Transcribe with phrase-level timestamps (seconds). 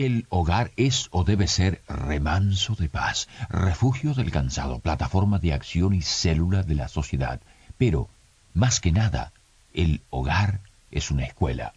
[0.00, 5.92] El hogar es o debe ser remanso de paz, refugio del cansado, plataforma de acción
[5.92, 7.38] y célula de la sociedad.
[7.76, 8.08] Pero,
[8.54, 9.34] más que nada,
[9.74, 11.74] el hogar es una escuela.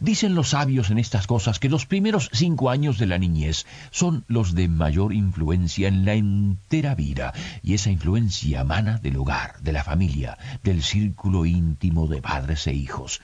[0.00, 4.24] Dicen los sabios en estas cosas que los primeros cinco años de la niñez son
[4.28, 9.72] los de mayor influencia en la entera vida, y esa influencia emana del hogar, de
[9.72, 13.20] la familia, del círculo íntimo de padres e hijos.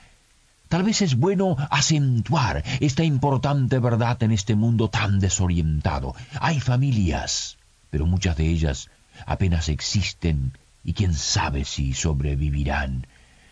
[0.69, 6.13] Tal vez es bueno acentuar esta importante verdad en este mundo tan desorientado.
[6.39, 7.57] Hay familias,
[7.89, 8.89] pero muchas de ellas
[9.25, 10.53] apenas existen
[10.83, 13.07] y quién sabe si sobrevivirán.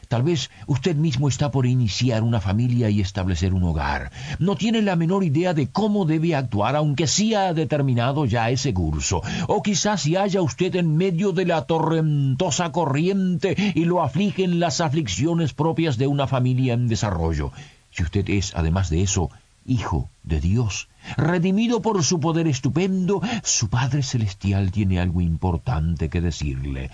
[0.07, 4.11] Tal vez usted mismo está por iniciar una familia y establecer un hogar.
[4.39, 8.73] No tiene la menor idea de cómo debe actuar, aunque sí ha determinado ya ese
[8.73, 9.21] curso.
[9.47, 14.79] O quizás si haya usted en medio de la torrentosa corriente y lo afligen las
[14.79, 17.51] aflicciones propias de una familia en desarrollo.
[17.91, 19.29] Si usted es, además de eso,
[19.65, 26.21] hijo de Dios, redimido por su poder estupendo, su Padre Celestial tiene algo importante que
[26.21, 26.91] decirle.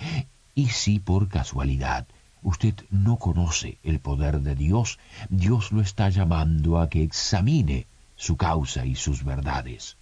[0.56, 2.08] Y si por casualidad
[2.44, 5.00] usted no conoce el poder de Dios,
[5.30, 9.98] Dios lo está llamando a que examine su causa y sus verdades.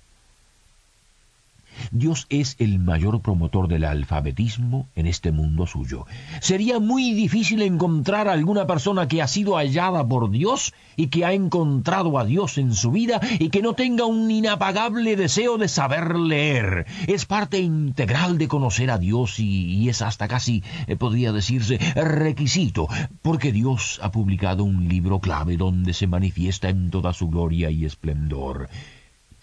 [1.92, 6.06] Dios es el mayor promotor del alfabetismo en este mundo suyo.
[6.40, 11.26] Sería muy difícil encontrar a alguna persona que ha sido hallada por Dios y que
[11.26, 15.68] ha encontrado a Dios en su vida y que no tenga un inapagable deseo de
[15.68, 16.86] saber leer.
[17.08, 22.88] Es parte integral de conocer a Dios y, es hasta casi, eh, podría decirse, requisito,
[23.22, 27.86] porque Dios ha publicado un libro clave donde se manifiesta en toda su gloria y
[27.86, 28.70] esplendor.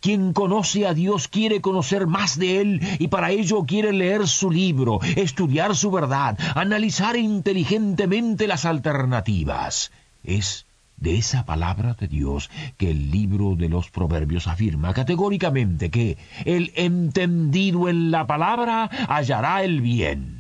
[0.01, 4.51] Quien conoce a Dios quiere conocer más de Él y para ello quiere leer su
[4.51, 9.91] libro, estudiar su verdad, analizar inteligentemente las alternativas.
[10.23, 10.67] Es
[10.97, 16.73] de esa palabra de Dios que el libro de los Proverbios afirma categóricamente que el
[16.75, 20.38] entendido en la palabra hallará el bien.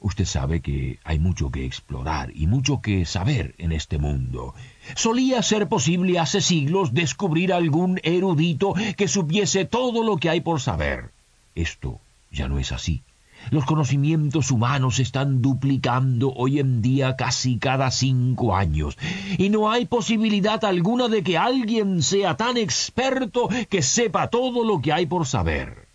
[0.00, 4.54] Usted sabe que hay mucho que explorar y mucho que saber en este mundo.
[4.94, 10.60] Solía ser posible hace siglos descubrir algún erudito que supiese todo lo que hay por
[10.60, 11.10] saber.
[11.56, 12.00] Esto
[12.30, 13.02] ya no es así.
[13.50, 18.98] Los conocimientos humanos se están duplicando hoy en día casi cada cinco años,
[19.36, 24.80] y no hay posibilidad alguna de que alguien sea tan experto que sepa todo lo
[24.80, 25.86] que hay por saber.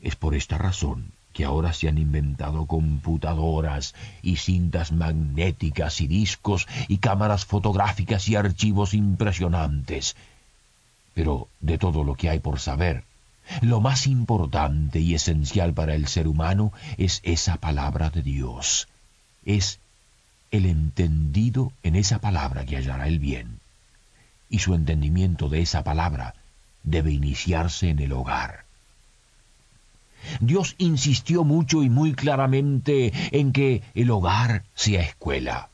[0.00, 6.66] Es por esta razón que ahora se han inventado computadoras y cintas magnéticas y discos
[6.88, 10.16] y cámaras fotográficas y archivos impresionantes.
[11.14, 13.04] Pero de todo lo que hay por saber,
[13.60, 18.88] lo más importante y esencial para el ser humano es esa palabra de Dios.
[19.44, 19.80] Es
[20.50, 23.58] el entendido en esa palabra que hallará el bien.
[24.48, 26.34] Y su entendimiento de esa palabra
[26.82, 28.64] debe iniciarse en el hogar.
[30.40, 35.68] Dios insistió mucho y muy claramente en que el hogar sea escuela.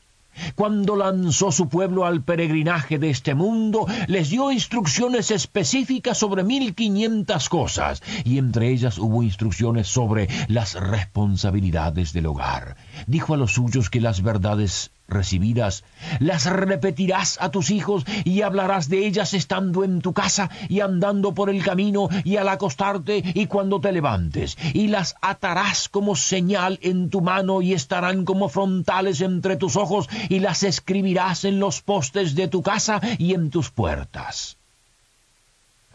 [0.55, 6.75] Cuando lanzó su pueblo al peregrinaje de este mundo, les dio instrucciones específicas sobre mil
[6.75, 12.77] quinientas cosas, y entre ellas hubo instrucciones sobre las responsabilidades del hogar.
[13.07, 15.83] Dijo a los suyos que las verdades recibidas,
[16.19, 21.33] las repetirás a tus hijos y hablarás de ellas estando en tu casa y andando
[21.33, 26.79] por el camino y al acostarte y cuando te levantes, y las atarás como señal
[26.81, 31.81] en tu mano y estarán como frontales entre tus ojos y las escribirás en los
[31.81, 34.57] postes de tu casa y en tus puertas.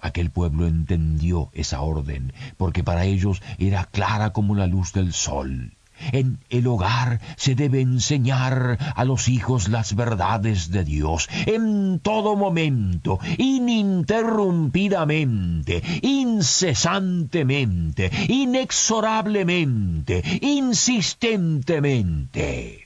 [0.01, 5.73] Aquel pueblo entendió esa orden, porque para ellos era clara como la luz del sol.
[6.13, 12.37] En el hogar se debe enseñar a los hijos las verdades de Dios en todo
[12.37, 22.85] momento, ininterrumpidamente, incesantemente, inexorablemente, insistentemente.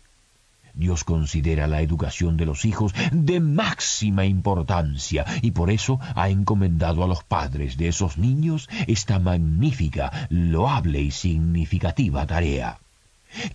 [0.79, 7.03] Dios considera la educación de los hijos de máxima importancia y por eso ha encomendado
[7.03, 12.79] a los padres de esos niños esta magnífica, loable y significativa tarea.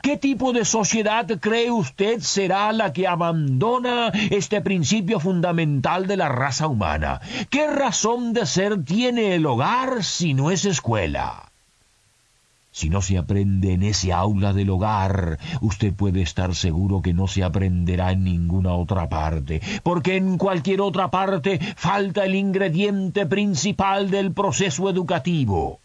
[0.02, 6.30] ¿Qué tipo de sociedad cree usted será la que abandona este principio fundamental de la
[6.30, 7.22] raza humana?
[7.50, 11.50] ¿Qué razón de ser tiene el hogar si no es escuela?
[12.72, 17.28] Si no se aprende en ese aula del hogar, usted puede estar seguro que no
[17.28, 24.10] se aprenderá en ninguna otra parte, porque en cualquier otra parte falta el ingrediente principal
[24.10, 25.83] del proceso educativo.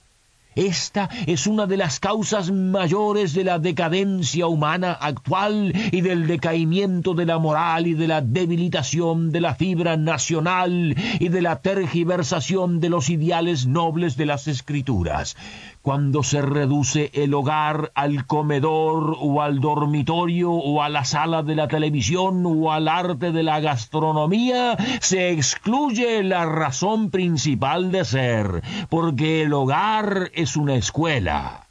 [0.54, 7.14] Esta es una de las causas mayores de la decadencia humana actual y del decaimiento
[7.14, 12.80] de la moral y de la debilitación de la fibra nacional y de la tergiversación
[12.80, 15.36] de los ideales nobles de las escrituras
[15.82, 21.54] cuando se reduce el hogar al comedor o al dormitorio o a la sala de
[21.54, 28.62] la televisión o al arte de la gastronomía, se excluye la razón principal de ser,
[28.88, 31.66] porque el hogar es una escuela.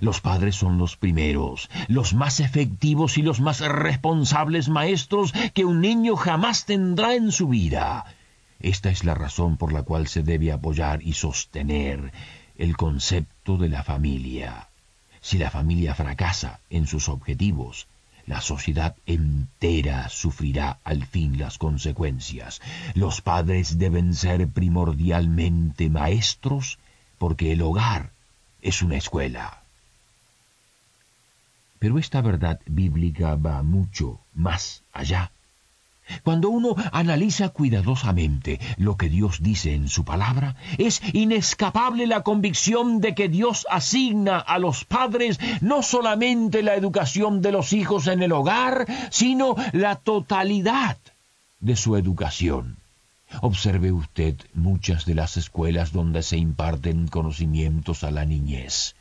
[0.00, 5.80] Los padres son los primeros, los más efectivos y los más responsables maestros que un
[5.80, 8.04] niño jamás tendrá en su vida.
[8.60, 12.12] Esta es la razón por la cual se debe apoyar y sostener
[12.56, 14.68] el concepto de la familia.
[15.20, 17.86] Si la familia fracasa en sus objetivos,
[18.26, 22.60] la sociedad entera sufrirá al fin las consecuencias.
[22.94, 26.78] Los padres deben ser primordialmente maestros
[27.18, 28.10] porque el hogar
[28.62, 29.62] es una escuela.
[31.78, 35.30] Pero esta verdad bíblica va mucho más allá
[36.22, 43.00] cuando uno analiza cuidadosamente lo que Dios dice en su palabra, es inescapable la convicción
[43.00, 48.22] de que Dios asigna a los padres no solamente la educación de los hijos en
[48.22, 50.96] el hogar, sino la totalidad
[51.60, 52.76] de su educación.
[53.40, 58.94] Observe usted muchas de las escuelas donde se imparten conocimientos a la niñez.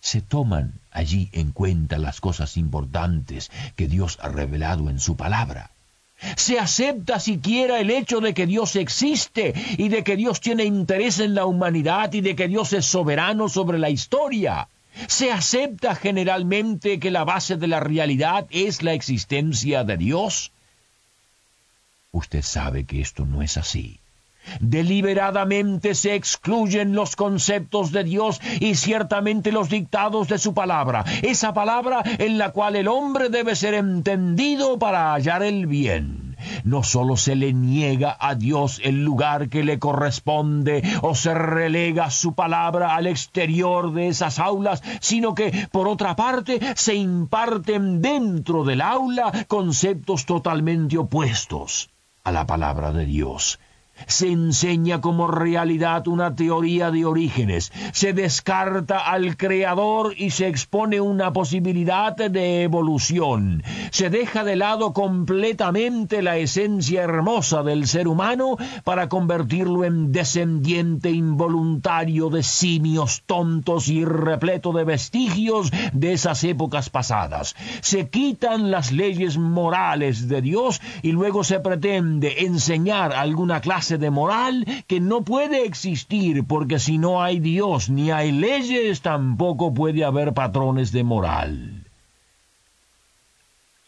[0.00, 5.70] Se toman allí en cuenta las cosas importantes que Dios ha revelado en su palabra
[6.36, 11.20] se acepta siquiera el hecho de que Dios existe y de que Dios tiene interés
[11.20, 14.68] en la humanidad y de que Dios es soberano sobre la historia.
[15.08, 20.52] Se acepta generalmente que la base de la realidad es la existencia de Dios.
[22.12, 24.00] Usted sabe que esto no es así.
[24.60, 31.52] Deliberadamente se excluyen los conceptos de Dios y ciertamente los dictados de su palabra, esa
[31.54, 36.26] palabra en la cual el hombre debe ser entendido para hallar el bien.
[36.64, 42.10] No sólo se le niega a Dios el lugar que le corresponde o se relega
[42.10, 48.64] su palabra al exterior de esas aulas, sino que, por otra parte, se imparten dentro
[48.64, 51.90] del aula conceptos totalmente opuestos
[52.24, 53.58] a la palabra de Dios
[54.06, 61.00] se enseña como realidad una teoría de orígenes, se descarta al creador y se expone
[61.00, 68.56] una posibilidad de evolución, se deja de lado completamente la esencia hermosa del ser humano
[68.84, 76.90] para convertirlo en descendiente involuntario de simios tontos y repleto de vestigios de esas épocas
[76.90, 77.54] pasadas.
[77.80, 84.10] Se quitan las leyes morales de Dios y luego se pretende enseñar alguna clase de
[84.10, 90.04] moral que no puede existir porque si no hay Dios ni hay leyes tampoco puede
[90.04, 91.86] haber patrones de moral.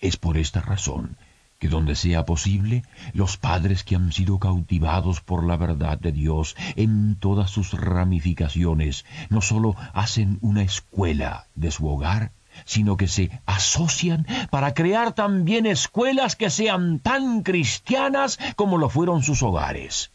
[0.00, 1.16] Es por esta razón
[1.58, 2.84] que donde sea posible,
[3.14, 9.04] los padres que han sido cautivados por la verdad de Dios en todas sus ramificaciones,
[9.28, 12.30] no sólo hacen una escuela de su hogar,
[12.64, 19.22] sino que se asocian para crear también escuelas que sean tan cristianas como lo fueron
[19.22, 20.10] sus hogares.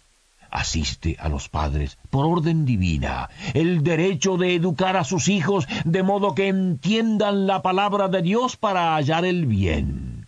[0.54, 6.04] Asiste a los padres por orden divina el derecho de educar a sus hijos de
[6.04, 10.28] modo que entiendan la palabra de Dios para hallar el bien.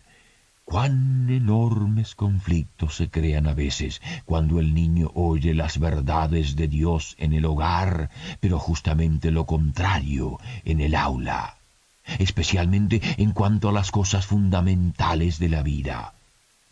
[0.64, 7.16] Cuán enormes conflictos se crean a veces cuando el niño oye las verdades de Dios
[7.20, 11.60] en el hogar, pero justamente lo contrario en el aula
[12.20, 16.15] especialmente en cuanto a las cosas fundamentales de la vida.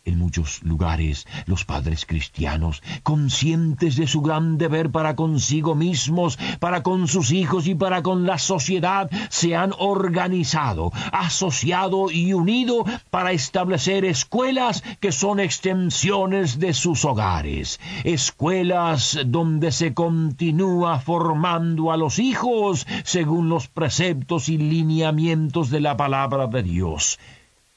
[0.06, 6.82] En muchos lugares los padres cristianos, conscientes de su gran deber para consigo mismos, para
[6.82, 13.32] con sus hijos y para con la sociedad, se han organizado, asociado y unido para
[13.32, 22.18] establecer escuelas que son extensiones de sus hogares, escuelas donde se continúa formando a los
[22.18, 27.18] hijos según los preceptos y lineamientos de la palabra de Dios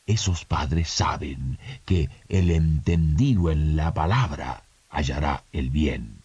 [0.07, 6.23] esos padres saben que el entendido en la palabra hallará el bien.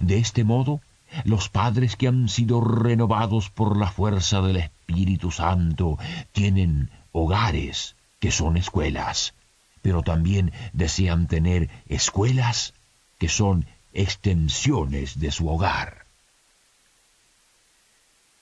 [0.00, 0.80] De este modo,
[1.24, 5.98] Los padres que han sido renovados por la fuerza del Espíritu Santo
[6.32, 9.34] tienen hogares que son escuelas,
[9.82, 12.74] pero también desean tener escuelas
[13.18, 15.99] que son extensiones de su hogar.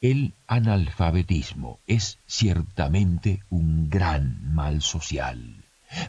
[0.01, 5.65] El analfabetismo es ciertamente un gran mal social.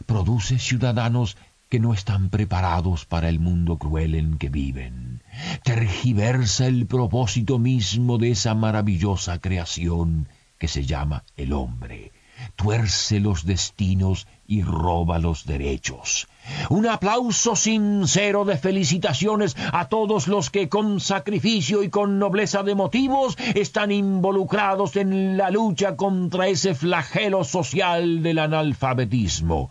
[0.06, 1.36] Produce ciudadanos
[1.68, 5.24] que no están preparados para el mundo cruel en que viven.
[5.64, 10.28] Tergiversa el propósito mismo de esa maravillosa creación
[10.58, 12.12] que se llama el hombre
[12.56, 16.26] tuerce los destinos y roba los derechos.
[16.68, 22.74] Un aplauso sincero de felicitaciones a todos los que con sacrificio y con nobleza de
[22.74, 29.70] motivos están involucrados en la lucha contra ese flagelo social del analfabetismo.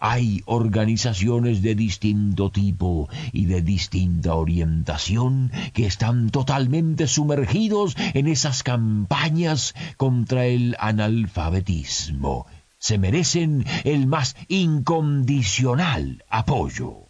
[0.00, 8.62] Hay organizaciones de distinto tipo y de distinta orientación que están totalmente sumergidos en esas
[8.62, 12.46] campañas contra el analfabetismo.
[12.78, 17.08] Se merecen el más incondicional apoyo.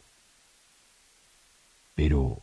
[1.94, 2.40] Pero,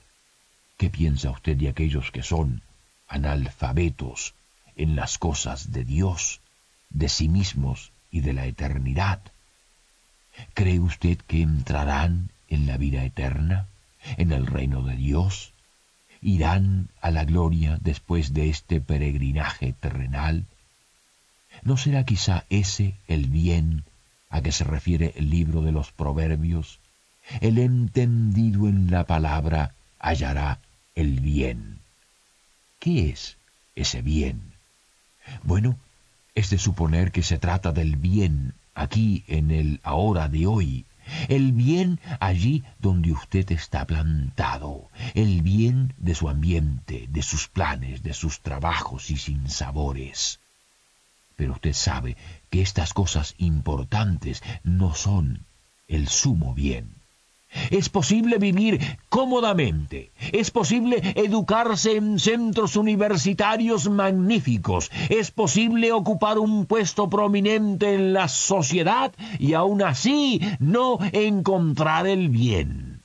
[0.77, 2.61] ¿qué piensa usted de aquellos que son
[3.07, 4.35] analfabetos
[4.75, 6.41] en las cosas de Dios,
[6.91, 9.21] de sí mismos y de la eternidad?
[10.53, 13.67] ¿Cree usted que entrarán en la vida eterna,
[14.17, 15.53] en el reino de Dios?
[16.21, 20.45] ¿Irán a la gloria después de este peregrinaje terrenal?
[21.63, 23.83] ¿No será quizá ese el bien
[24.29, 26.79] a que se refiere el libro de los Proverbios?
[27.41, 30.59] El entendido en la palabra hallará
[30.95, 31.79] el bien.
[32.79, 33.37] ¿Qué es
[33.75, 34.53] ese bien?
[35.43, 35.77] Bueno,
[36.35, 40.85] es de suponer que se trata del bien aquí en el ahora de hoy,
[41.29, 48.03] el bien allí donde usted está plantado, el bien de su ambiente, de sus planes,
[48.03, 50.39] de sus trabajos y sin sabores.
[51.35, 52.17] Pero usted sabe
[52.49, 55.45] que estas cosas importantes no son
[55.87, 56.95] el sumo bien.
[57.71, 60.11] Es posible vivir cómodamente.
[60.31, 64.91] Es posible educarse en centros universitarios magníficos.
[65.09, 72.29] Es posible ocupar un puesto prominente en la sociedad y aún así no encontrar el
[72.29, 73.01] bien.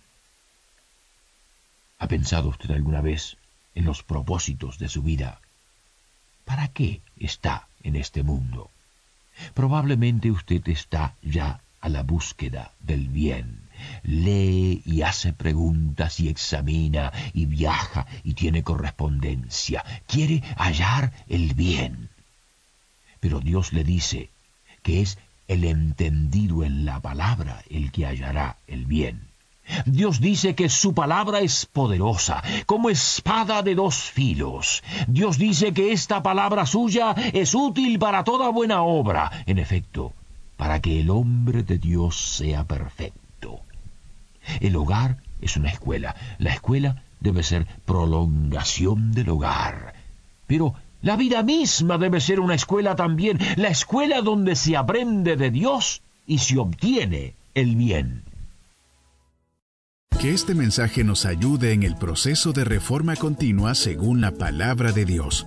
[1.99, 3.37] ¿Ha pensado usted alguna vez
[3.75, 5.41] en los propósitos de su vida?
[6.45, 8.71] ¿Para qué está en este mundo?
[9.55, 13.60] Probablemente usted está ya a la búsqueda del bien
[14.03, 19.85] lee y hace preguntas y examina y viaja y tiene correspondencia.
[20.07, 22.11] Quiere hallar el bien.
[23.21, 24.31] Pero Dios le dice
[24.83, 29.31] que es el entendido en la palabra el que hallará el bien.
[29.87, 34.83] Dios dice que su palabra es poderosa, como espada de dos filos.
[35.07, 40.13] Dios dice que esta palabra suya es útil para toda buena obra, en efecto,
[40.57, 43.61] para que el hombre de Dios sea perfecto.
[44.61, 46.17] El hogar es una escuela.
[46.39, 49.95] La escuela debe ser prolongación del hogar.
[50.47, 55.51] Pero la vida misma debe ser una escuela también, la escuela donde se aprende de
[55.51, 58.25] Dios y se obtiene el bien.
[60.21, 65.07] Que este mensaje nos ayude en el proceso de reforma continua según la palabra de
[65.07, 65.47] Dios.